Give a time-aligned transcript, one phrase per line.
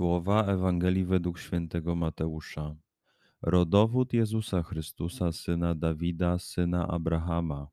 [0.00, 2.74] Słowa Ewangelii według świętego Mateusza.
[3.42, 7.68] Rodowód Jezusa Chrystusa, syna Dawida, syna Abrahama.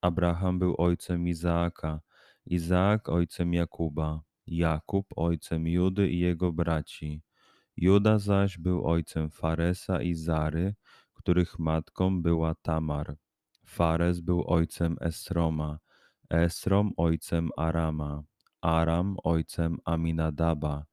[0.00, 2.00] Abraham był ojcem Izaaka,
[2.46, 7.22] Izaak ojcem Jakuba, Jakub ojcem Judy i jego braci.
[7.76, 10.74] Juda zaś był ojcem Faresa i Zary,
[11.14, 13.16] których matką była Tamar.
[13.66, 15.78] Fares był ojcem Esroma,
[16.30, 18.22] Esrom ojcem Arama,
[18.60, 20.89] Aram ojcem Aminadaba,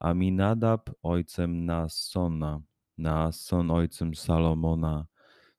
[0.00, 2.62] Aminadab ojcem Naasona,
[2.98, 5.06] Naasson ojcem Salomona,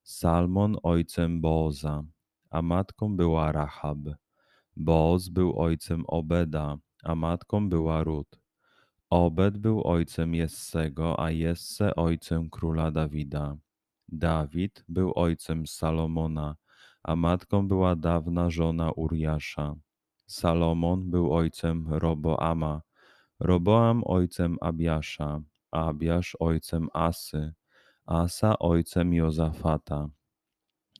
[0.02, 2.04] Salmon ojcem Booza,
[2.50, 3.98] a matką była Rahab.
[4.76, 8.40] Booz był ojcem Obeda, a matką była Rut.
[9.10, 13.56] Obed był ojcem Jessego, a Jesse ojcem króla Dawida.
[14.08, 16.56] Dawid był ojcem Salomona,
[17.02, 19.74] a matką była dawna żona Uriasza.
[20.26, 22.82] Salomon był ojcem Roboama,
[23.40, 27.54] Roboam ojcem Abiasza, Abiasz ojcem Asy,
[28.06, 30.10] Asa ojcem Jozafata,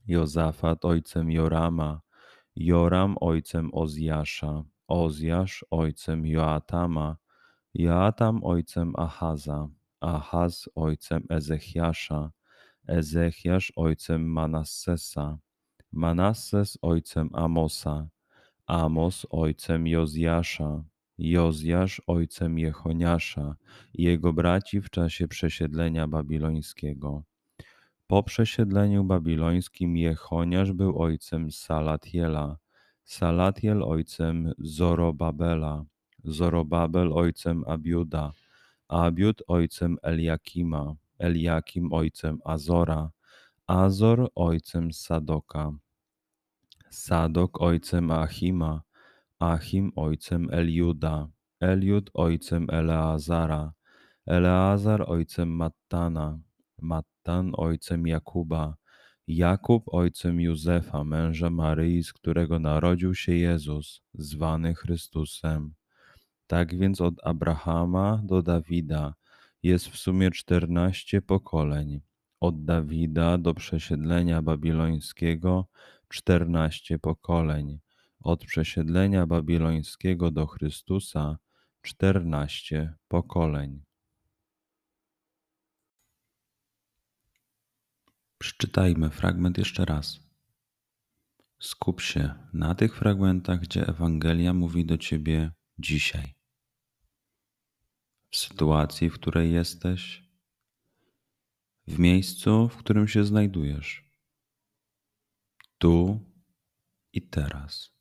[0.07, 2.03] Jozafat ojcem Jorama,
[2.55, 7.19] Joram ojcem Ozjasza, Ozjasz ojcem Joatama,
[7.75, 12.33] Joatam ojcem Ahaza, Ahaz ojcem Ezechiasza,
[12.89, 15.39] Ezechiasz ojcem Manassesa,
[15.91, 18.11] Manasses ojcem Amosa,
[18.67, 20.85] Amos ojcem Jozjasza,
[21.19, 23.57] Jozjasz ojcem Jechoniasza
[23.95, 27.23] i jego braci w czasie przesiedlenia babilońskiego.
[28.07, 32.57] Po przesiedleniu babilońskim Jechoniasz był ojcem Salatiela,
[33.05, 35.85] Salatiel ojcem Zorobabela,
[36.25, 38.33] Zorobabel ojcem Abiuda,
[38.89, 43.11] Abiud ojcem Eliakima, Eliakim ojcem Azora,
[43.67, 45.73] Azor ojcem Sadoka,
[46.91, 48.83] Sadok ojcem Achima,
[49.41, 53.73] Achim ojcem Eliuda, Eliud ojcem Eleazara,
[54.27, 56.41] Eleazar ojcem Mattana,
[56.83, 58.77] Mattan ojcem Jakuba,
[59.27, 65.75] Jakub ojcem Józefa, męża Maryi, z którego narodził się Jezus, zwany Chrystusem.
[66.47, 69.15] Tak więc od Abrahama do Dawida
[69.63, 72.01] jest w sumie czternaście pokoleń.
[72.41, 75.69] Od Dawida do przesiedlenia babilońskiego
[76.09, 77.79] czternaście pokoleń
[78.21, 81.39] od przesiedlenia babilońskiego do Chrystusa
[81.83, 83.85] czternaście pokoleń.
[88.39, 90.21] Przeczytajmy fragment jeszcze raz.
[91.61, 96.35] Skup się na tych fragmentach, gdzie Ewangelia mówi do ciebie dzisiaj.
[98.31, 100.29] W sytuacji, w której jesteś,
[101.87, 104.11] w miejscu, w którym się znajdujesz,
[105.79, 106.21] tu
[107.13, 107.98] i teraz.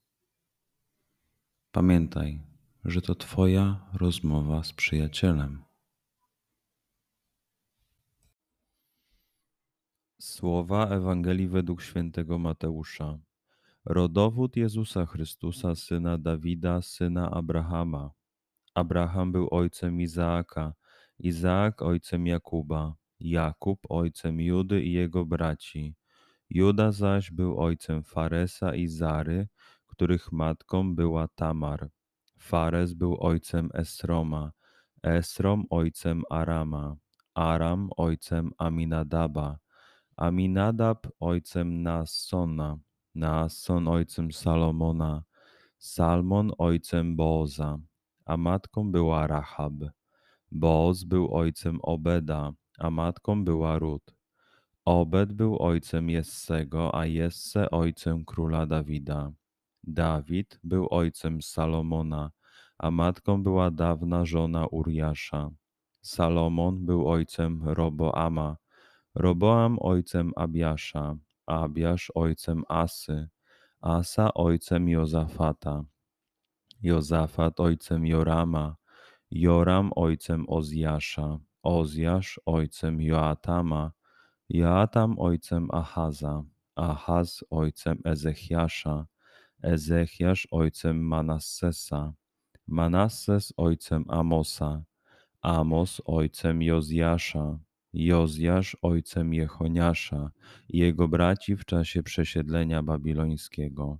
[1.71, 2.41] Pamiętaj,
[2.85, 5.63] że to Twoja rozmowa z przyjacielem.
[10.19, 13.19] Słowa Ewangelii według świętego Mateusza.
[13.85, 18.11] Rodowód Jezusa Chrystusa, syna Dawida, syna Abrahama.
[18.73, 20.73] Abraham był ojcem Izaaka,
[21.19, 25.95] Izaak ojcem Jakuba, Jakub ojcem Judy i jego braci.
[26.49, 29.47] Juda zaś był ojcem Faresa i Zary,
[29.97, 31.89] których matką była Tamar.
[32.39, 34.51] Fares był ojcem Esroma,
[35.03, 36.95] Esrom ojcem Arama,
[37.33, 39.57] Aram ojcem Aminadaba,
[40.17, 42.77] Aminadab ojcem Naassona,
[43.15, 45.23] Naasson ojcem Salomona,
[45.77, 47.77] Salmon ojcem Booza,
[48.25, 49.73] a matką była Rahab.
[50.51, 54.15] Booz był ojcem Obeda, a matką była Rut.
[54.85, 59.31] Obed był ojcem Jessego, a Jesse ojcem króla Dawida.
[59.87, 62.31] Dawid był ojcem Salomona,
[62.77, 65.49] a matką była dawna żona Uriasza.
[66.01, 68.57] Salomon był ojcem Roboama,
[69.15, 73.27] Roboam ojcem Abiasza, Abiasz ojcem Asy,
[73.81, 75.83] Asa ojcem Jozafata,
[76.81, 78.75] Jozafat ojcem Jorama,
[79.31, 83.91] Joram ojcem Ozjasza, Ozjasz ojcem Joatama,
[84.49, 86.43] Joatam ojcem Ahaza,
[86.75, 89.07] Ahaz ojcem Ezechiasza,
[89.63, 92.13] Ezechiasz ojcem Manassesa,
[92.67, 94.83] Manasses ojcem Amosa,
[95.41, 97.59] Amos ojcem Jozjasza,
[97.93, 100.31] Jozjasz ojcem Jechoniasza
[100.69, 103.97] i jego braci w czasie przesiedlenia babilońskiego.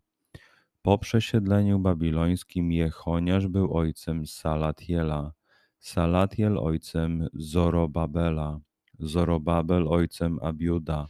[0.81, 5.33] Po przesiedleniu babilońskim Jechoniasz był ojcem Salatiela,
[5.80, 8.60] Salatiel ojcem Zorobabela,
[9.00, 11.07] Zorobabel ojcem Abiuda,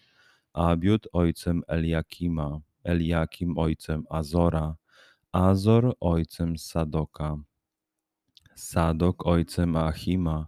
[0.54, 4.76] Abiud ojcem Eliakima, Eliakim ojcem Azora,
[5.32, 7.38] Azor ojcem Sadoka,
[8.56, 10.48] Sadok ojcem Achima,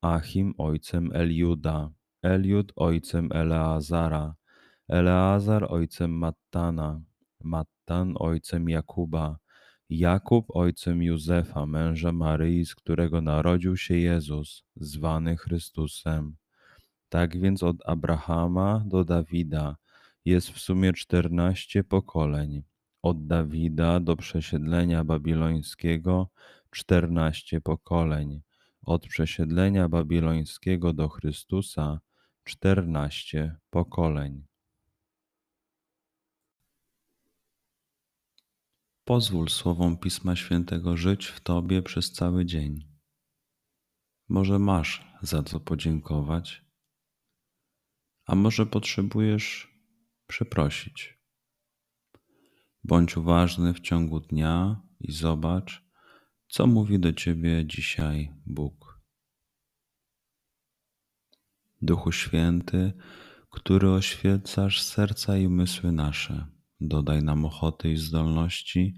[0.00, 1.92] Achim ojcem Eliuda,
[2.22, 4.34] Eliud ojcem Eleazara,
[4.88, 7.00] Eleazar ojcem Mattana,
[7.44, 9.38] Mattan ojcem Jakuba,
[9.88, 16.36] Jakub ojcem Józefa, męża Maryi, z którego narodził się Jezus, zwany Chrystusem.
[17.08, 19.76] Tak więc od Abrahama do Dawida
[20.24, 22.62] jest w sumie czternaście pokoleń.
[23.02, 26.30] Od Dawida do przesiedlenia babilońskiego
[26.70, 28.42] czternaście pokoleń.
[28.82, 32.00] Od przesiedlenia babilońskiego do Chrystusa
[32.44, 34.46] czternaście pokoleń.
[39.04, 42.88] Pozwól słowom Pisma Świętego żyć w Tobie przez cały dzień.
[44.28, 46.64] Może masz za co podziękować,
[48.26, 49.73] a może potrzebujesz
[50.26, 51.18] przeprosić.
[52.84, 55.84] Bądź uważny w ciągu dnia i zobacz,
[56.48, 59.00] co mówi do Ciebie dzisiaj Bóg.
[61.82, 62.92] Duchu Święty,
[63.50, 66.46] który oświecasz serca i umysły nasze,
[66.80, 68.96] dodaj nam ochoty i zdolności,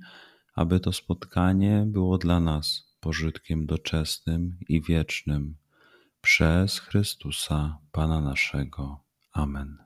[0.54, 5.56] aby to spotkanie było dla nas pożytkiem doczesnym i wiecznym.
[6.20, 9.04] Przez Chrystusa, Pana naszego.
[9.32, 9.85] Amen.